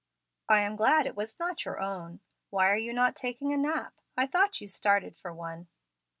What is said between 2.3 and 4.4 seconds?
Why are you not taking a nap? I